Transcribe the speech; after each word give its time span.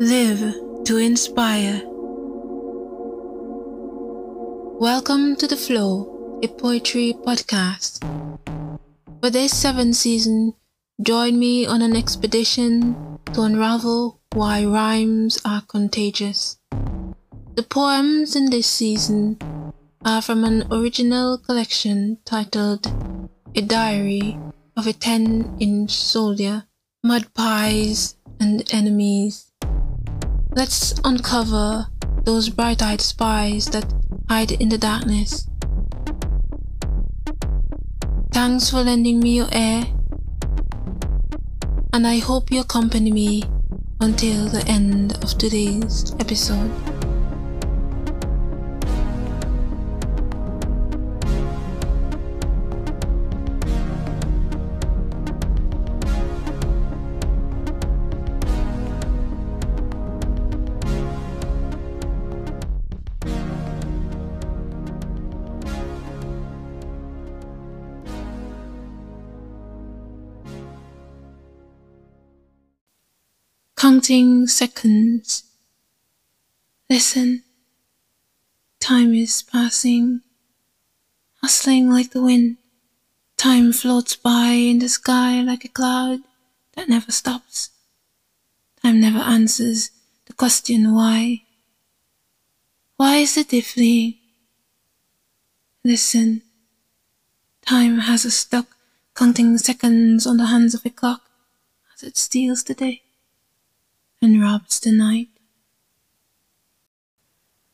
Live 0.00 0.54
to 0.84 0.96
inspire. 0.98 1.82
Welcome 4.78 5.34
to 5.34 5.48
The 5.48 5.56
Flow, 5.56 6.38
a 6.40 6.46
poetry 6.46 7.16
podcast. 7.26 7.98
For 9.20 9.28
this 9.28 9.58
seventh 9.58 9.96
season, 9.96 10.54
join 11.02 11.36
me 11.36 11.66
on 11.66 11.82
an 11.82 11.96
expedition 11.96 13.18
to 13.32 13.42
unravel 13.42 14.20
why 14.34 14.64
rhymes 14.64 15.40
are 15.44 15.62
contagious. 15.62 16.60
The 17.56 17.66
poems 17.68 18.36
in 18.36 18.50
this 18.50 18.68
season 18.68 19.36
are 20.04 20.22
from 20.22 20.44
an 20.44 20.62
original 20.70 21.38
collection 21.38 22.18
titled 22.24 22.86
A 23.56 23.62
Diary 23.62 24.38
of 24.76 24.86
a 24.86 24.92
10 24.92 25.56
inch 25.58 25.90
soldier, 25.90 26.68
Mud 27.02 27.34
Pies 27.34 28.14
and 28.38 28.62
Enemies. 28.72 29.50
Let's 30.58 30.92
uncover 31.04 31.86
those 32.24 32.48
bright 32.48 32.82
eyed 32.82 33.00
spies 33.00 33.66
that 33.66 33.94
hide 34.28 34.50
in 34.50 34.70
the 34.70 34.76
darkness. 34.76 35.46
Thanks 38.32 38.68
for 38.68 38.82
lending 38.82 39.20
me 39.20 39.36
your 39.36 39.46
ear, 39.54 39.84
and 41.92 42.04
I 42.08 42.18
hope 42.18 42.50
you 42.50 42.62
accompany 42.62 43.12
me 43.12 43.44
until 44.00 44.48
the 44.48 44.66
end 44.66 45.22
of 45.22 45.38
today's 45.38 46.12
episode. 46.18 46.97
Counting 73.78 74.48
seconds. 74.48 75.44
Listen. 76.90 77.44
Time 78.80 79.14
is 79.14 79.42
passing, 79.42 80.22
hustling 81.40 81.88
like 81.88 82.10
the 82.10 82.20
wind. 82.20 82.56
Time 83.36 83.72
floats 83.72 84.16
by 84.16 84.48
in 84.48 84.80
the 84.80 84.88
sky 84.88 85.42
like 85.42 85.64
a 85.64 85.68
cloud 85.68 86.22
that 86.74 86.88
never 86.88 87.12
stops. 87.12 87.70
Time 88.82 89.00
never 89.00 89.20
answers 89.20 89.92
the 90.26 90.32
question 90.32 90.92
why. 90.92 91.42
Why 92.96 93.18
is 93.18 93.36
it 93.36 93.64
fleeing? 93.64 94.14
Listen. 95.84 96.42
Time 97.62 98.00
has 98.00 98.26
us 98.26 98.34
stuck 98.34 98.76
counting 99.14 99.56
seconds 99.56 100.26
on 100.26 100.36
the 100.36 100.46
hands 100.46 100.74
of 100.74 100.84
a 100.84 100.90
clock 100.90 101.30
as 101.94 102.02
it 102.02 102.16
steals 102.16 102.64
the 102.64 102.74
day 102.74 103.02
and 104.20 104.42
robs 104.42 104.80
the 104.80 104.92
night. 104.92 105.28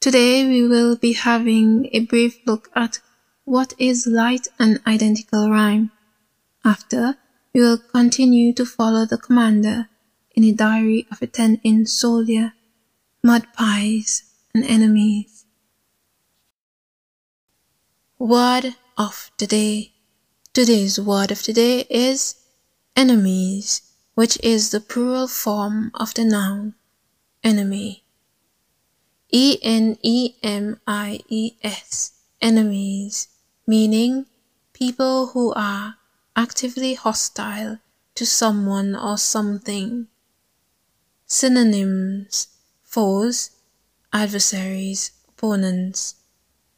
Today 0.00 0.46
we 0.46 0.66
will 0.66 0.96
be 0.96 1.12
having 1.12 1.88
a 1.92 2.00
brief 2.00 2.38
look 2.44 2.68
at 2.74 2.98
what 3.44 3.74
is 3.78 4.06
light 4.06 4.48
and 4.58 4.80
identical 4.86 5.50
rhyme. 5.50 5.92
After, 6.64 7.16
we 7.54 7.60
will 7.60 7.78
continue 7.78 8.52
to 8.54 8.64
follow 8.64 9.04
the 9.04 9.18
commander 9.18 9.88
in 10.34 10.44
a 10.44 10.52
diary 10.52 11.06
of 11.10 11.22
a 11.22 11.26
10-inch 11.26 11.88
soldier, 11.88 12.54
mud 13.22 13.46
pies 13.52 14.24
and 14.54 14.64
enemies. 14.64 15.44
Word 18.18 18.74
of 18.96 19.30
the 19.38 19.46
day. 19.46 19.92
Today's 20.52 20.98
word 21.00 21.30
of 21.30 21.44
the 21.44 21.52
day 21.52 21.86
is 21.90 22.36
enemies 22.96 23.82
which 24.14 24.38
is 24.42 24.70
the 24.70 24.80
plural 24.80 25.26
form 25.26 25.90
of 25.94 26.14
the 26.14 26.24
noun 26.24 26.74
enemy. 27.42 28.04
E 29.30 29.58
N 29.62 29.96
E 30.02 30.34
M 30.42 30.80
I 30.86 31.20
E 31.28 31.52
S, 31.62 32.12
enemies, 32.40 33.28
meaning 33.66 34.26
people 34.72 35.28
who 35.28 35.52
are 35.54 35.96
actively 36.36 36.94
hostile 36.94 37.78
to 38.14 38.26
someone 38.26 38.94
or 38.94 39.16
something. 39.16 40.06
Synonyms 41.26 42.48
foes, 42.92 43.52
adversaries, 44.12 45.12
opponents, 45.30 46.16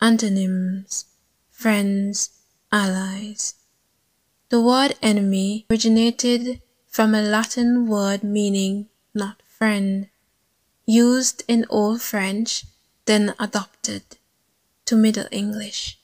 antonyms, 0.00 1.06
friends, 1.50 2.30
allies. 2.70 3.56
The 4.50 4.60
word 4.60 4.94
enemy 5.02 5.66
originated 5.68 6.62
from 6.94 7.12
a 7.12 7.20
Latin 7.20 7.88
word 7.88 8.22
meaning 8.22 8.86
not 9.12 9.42
friend, 9.48 10.08
used 10.86 11.42
in 11.48 11.66
Old 11.68 12.00
French, 12.00 12.66
then 13.06 13.34
adopted 13.40 14.04
to 14.84 14.94
Middle 14.94 15.26
English. 15.32 15.98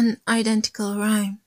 And 0.00 0.20
identical 0.28 0.94
rhyme. 0.94 1.40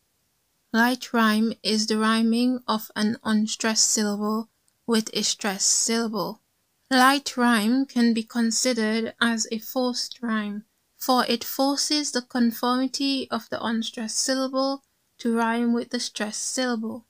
Light 0.73 1.13
rhyme 1.13 1.53
is 1.63 1.87
the 1.87 1.97
rhyming 1.97 2.61
of 2.67 2.91
an 2.97 3.17
unstressed 3.23 3.89
syllable 3.89 4.49
with 4.85 5.09
a 5.13 5.23
stressed 5.23 5.69
syllable. 5.71 6.41
Light 6.89 7.37
rhyme 7.37 7.85
can 7.85 8.13
be 8.13 8.23
considered 8.23 9.13
as 9.21 9.47
a 9.53 9.59
forced 9.59 10.21
rhyme, 10.21 10.65
for 10.97 11.25
it 11.27 11.45
forces 11.45 12.11
the 12.11 12.21
conformity 12.21 13.31
of 13.31 13.47
the 13.49 13.65
unstressed 13.65 14.19
syllable 14.19 14.83
to 15.19 15.33
rhyme 15.33 15.71
with 15.71 15.91
the 15.91 16.01
stressed 16.01 16.43
syllable. 16.43 17.05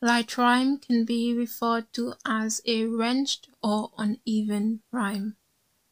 Light 0.00 0.38
rhyme 0.38 0.78
can 0.78 1.04
be 1.04 1.34
referred 1.34 1.92
to 1.94 2.14
as 2.24 2.60
a 2.64 2.84
wrenched 2.84 3.48
or 3.60 3.90
uneven 3.98 4.82
rhyme. 4.92 5.34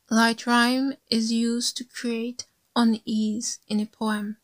Light 0.08 0.46
rhyme 0.46 0.92
is 1.10 1.32
used 1.32 1.76
to 1.78 1.84
create 1.84 2.46
unease 2.76 3.58
in 3.66 3.80
a 3.80 3.86
poem. 3.86 4.36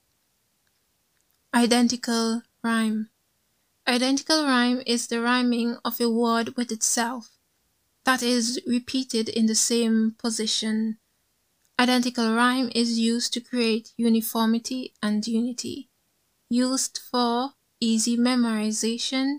Identical 1.55 2.43
rhyme. 2.65 3.11
Identical 3.87 4.45
rhyme 4.45 4.83
is 4.87 5.07
the 5.07 5.21
rhyming 5.21 5.77
of 5.85 6.01
a 6.01 6.11
word 6.11 6.57
with 6.57 6.73
itself, 6.73 7.31
that 8.03 8.25
is, 8.25 8.61
repeated 8.67 9.29
in 9.29 9.47
the 9.47 9.55
same 9.55 10.17
position. 10.19 10.99
Identical 11.79 12.35
rhyme 12.35 12.73
is 12.75 12.99
used 12.99 13.33
to 13.35 13.41
create 13.41 13.93
uniformity 13.97 14.95
and 15.01 15.25
unity. 15.29 15.91
Used 16.51 16.99
for 16.99 17.51
easy 17.79 18.17
memorization, 18.17 19.37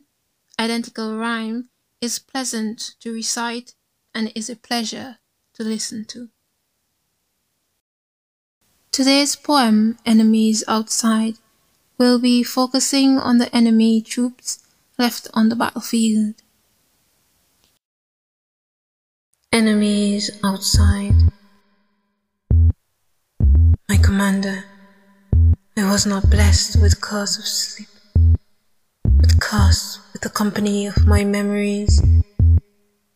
identical 0.57 1.17
rhyme 1.17 1.67
is 1.99 2.17
pleasant 2.17 2.95
to 3.01 3.11
recite 3.11 3.75
and 4.13 4.31
is 4.35 4.49
a 4.49 4.55
pleasure 4.55 5.17
to 5.55 5.63
listen 5.63 6.05
to. 6.05 6.29
Today's 8.93 9.35
poem, 9.35 9.97
Enemies 10.05 10.63
Outside, 10.65 11.35
will 11.97 12.19
be 12.19 12.43
focusing 12.43 13.17
on 13.17 13.37
the 13.37 13.53
enemy 13.55 14.01
troops 14.01 14.59
left 14.97 15.27
on 15.33 15.49
the 15.49 15.55
battlefield. 15.55 16.35
Enemies 19.51 20.31
outside. 20.43 21.15
My 23.87 23.97
commander, 23.97 24.65
I 25.77 25.89
was 25.89 26.05
not 26.05 26.29
blessed 26.29 26.81
with 26.81 27.01
curse 27.01 27.37
of 27.37 27.45
sleep, 27.45 27.87
but 29.03 29.39
cursed 29.39 29.99
with 30.11 30.21
the 30.21 30.29
company 30.29 30.87
of 30.87 31.05
my 31.05 31.23
memories. 31.23 32.01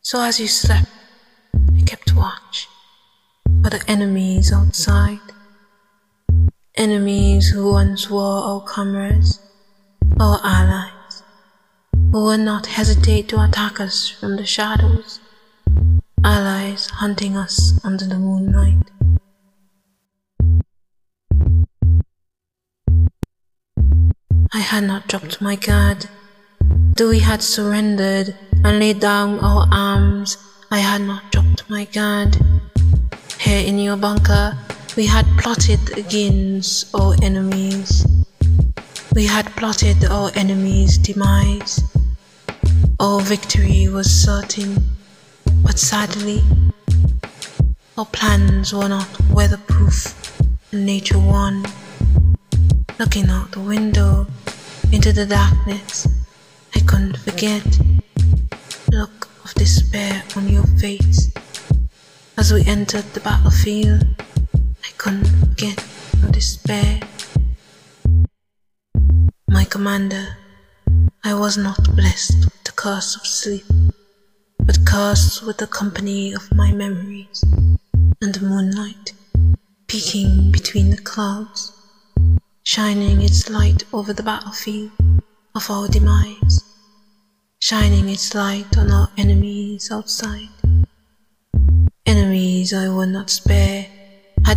So 0.02 0.22
as 0.22 0.40
you 0.40 0.48
slept, 0.48 0.90
I 1.54 1.82
kept 1.86 2.16
watch 2.16 2.68
for 3.62 3.70
the 3.70 3.84
enemies 3.88 4.54
outside 4.54 5.20
enemies 6.80 7.50
who 7.50 7.74
once 7.74 8.10
were 8.10 8.40
our 8.50 8.62
comrades, 8.62 9.42
our 10.18 10.40
allies, 10.42 11.24
who 12.14 12.24
would 12.24 12.40
not 12.40 12.68
hesitate 12.68 13.28
to 13.28 13.44
attack 13.44 13.82
us 13.82 14.08
from 14.08 14.38
the 14.38 14.46
shadows, 14.46 15.20
allies 16.24 16.86
hunting 16.88 17.36
us 17.36 17.78
under 17.84 18.06
the 18.06 18.16
moonlight. 18.18 18.78
I 24.54 24.60
had 24.60 24.86
not 24.86 25.10
dropped 25.10 25.42
my 25.42 25.58
guard. 25.58 26.06
Though 26.96 27.10
we 27.10 27.20
had 27.20 27.44
surrendered 27.44 28.36
and 28.64 28.80
laid 28.80 29.02
down 29.02 29.40
our 29.40 29.68
arms, 29.70 30.38
I 30.72 30.80
had 30.80 31.02
not 31.02 31.30
dropped 31.34 31.70
my 31.70 31.84
guard. 31.84 32.38
Here 33.38 33.68
in 33.68 33.80
your 33.80 33.98
bunker, 33.98 34.58
we 35.00 35.06
had 35.06 35.26
plotted 35.38 35.98
against 35.98 36.94
our 36.94 37.16
enemies. 37.24 38.06
We 39.16 39.26
had 39.28 39.46
plotted 39.56 40.04
our 40.04 40.30
enemies' 40.36 40.98
demise. 40.98 41.80
Our 43.00 43.22
victory 43.22 43.88
was 43.88 44.12
certain, 44.12 44.76
but 45.64 45.80
sadly, 45.80 46.44
our 47.98 48.08
plans 48.08 48.74
were 48.74 48.90
not 48.90 49.08
weatherproof, 49.30 50.42
nature 50.74 51.18
won. 51.18 51.64
Looking 53.00 53.30
out 53.30 53.52
the 53.52 53.62
window 53.62 54.28
into 54.92 55.14
the 55.14 55.26
darkness, 55.26 56.10
I 56.76 56.82
couldn't 56.82 57.16
forget 57.20 57.64
the 58.52 58.92
look 58.92 59.30
of 59.46 59.54
despair 59.54 60.24
on 60.36 60.50
your 60.50 60.68
face. 60.78 61.32
As 62.38 62.52
we 62.52 62.66
entered 62.66 63.06
the 63.14 63.22
battlefield, 63.22 64.04
couldn't 65.00 65.28
forget 65.40 65.82
your 66.22 66.30
despair. 66.30 67.00
My 69.48 69.64
commander, 69.64 70.36
I 71.24 71.34
was 71.36 71.58
not 71.58 71.96
blessed 71.96 72.44
with 72.44 72.64
the 72.66 72.74
curse 72.74 73.16
of 73.16 73.26
sleep, 73.26 73.64
but 74.60 74.86
cursed 74.86 75.46
with 75.48 75.58
the 75.58 75.68
company 75.68 76.34
of 76.34 76.54
my 76.54 76.74
memories 76.74 77.46
and 78.22 78.36
the 78.36 78.42
moonlight 78.42 79.14
peeking 79.88 80.52
between 80.52 80.90
the 80.90 81.02
clouds, 81.02 81.72
shining 82.64 83.22
its 83.22 83.50
light 83.50 83.86
over 83.94 84.12
the 84.12 84.22
battlefield 84.22 84.92
of 85.56 85.72
our 85.72 85.88
demise, 85.88 86.62
shining 87.60 88.10
its 88.10 88.36
light 88.36 88.78
on 88.78 88.92
our 88.92 89.10
enemies 89.18 89.90
outside. 89.94 90.50
Enemies 92.06 92.74
I 92.74 92.90
would 92.90 93.10
not 93.10 93.30
spare 93.30 93.99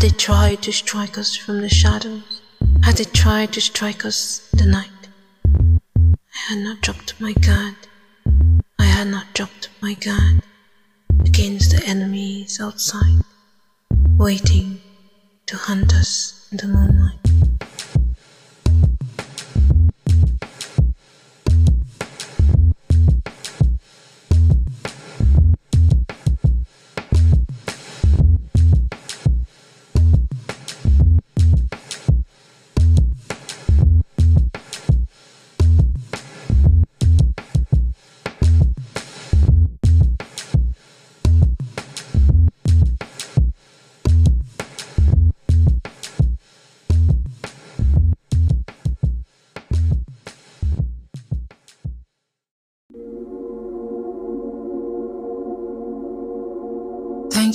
had 0.03 0.11
they 0.11 0.17
tried 0.17 0.61
to 0.61 0.73
strike 0.73 1.17
us 1.17 1.37
from 1.37 1.61
the 1.61 1.69
shadows, 1.69 2.41
had 2.83 2.97
they 2.97 3.05
tried 3.05 3.53
to 3.53 3.61
strike 3.61 4.05
us 4.05 4.53
in 4.53 4.59
the 4.59 4.67
night. 4.67 5.09
I 5.47 6.39
had 6.49 6.59
not 6.59 6.81
dropped 6.81 7.21
my 7.21 7.33
guard. 7.35 7.77
I 8.81 8.87
had 8.87 9.07
not 9.07 9.33
dropped 9.33 9.69
my 9.81 9.95
guard 9.95 10.43
against 11.25 11.71
the 11.71 11.85
enemies 11.87 12.61
outside, 12.61 13.23
waiting 14.19 14.81
to 15.47 15.57
hunt 15.57 15.95
us 15.95 16.49
in 16.51 16.57
the 16.57 16.67
moonlight. 16.67 17.32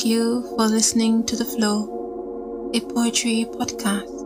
You 0.07 0.41
for 0.55 0.67
listening 0.67 1.25
to 1.25 1.35
The 1.35 1.43
Flow, 1.43 2.71
a 2.73 2.79
poetry 2.79 3.45
podcast. 3.45 4.23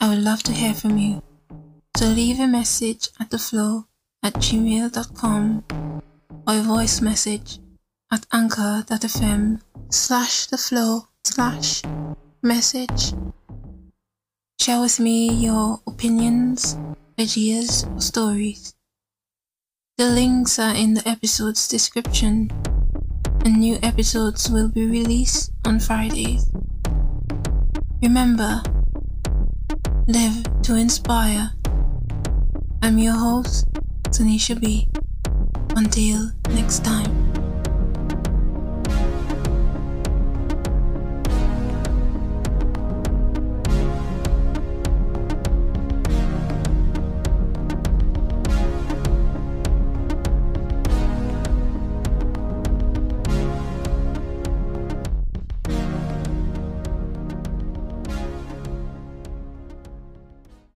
I 0.00 0.08
would 0.08 0.24
love 0.24 0.42
to 0.42 0.52
hear 0.52 0.74
from 0.74 0.98
you. 0.98 1.22
So 1.96 2.06
leave 2.06 2.40
a 2.40 2.48
message 2.48 3.08
at 3.20 3.30
the 3.30 3.38
flow 3.38 3.86
at 4.24 4.34
gmail.com 4.34 5.64
or 6.48 6.54
a 6.54 6.62
voice 6.62 7.00
message 7.00 7.60
at 8.10 8.26
anchor.fm 8.32 9.60
slash 9.88 10.46
the 10.46 10.58
flow 10.58 11.06
slash 11.22 11.82
message. 12.42 13.14
Share 14.60 14.80
with 14.80 14.98
me 14.98 15.32
your 15.32 15.80
opinions, 15.86 16.76
ideas, 17.20 17.84
or 17.84 18.00
stories. 18.00 18.74
The 19.96 20.10
links 20.10 20.58
are 20.58 20.74
in 20.74 20.94
the 20.94 21.08
episode's 21.08 21.68
description 21.68 22.50
and 23.48 23.60
new 23.60 23.78
episodes 23.82 24.50
will 24.50 24.68
be 24.68 24.84
released 24.84 25.50
on 25.64 25.80
Fridays. 25.80 26.50
Remember, 28.02 28.62
live 30.06 30.44
to 30.60 30.74
inspire. 30.74 31.52
I'm 32.82 32.98
your 32.98 33.14
host, 33.14 33.64
Tanisha 34.12 34.60
B. 34.60 34.86
Until 35.74 36.30
next 36.50 36.84
time. 36.84 37.27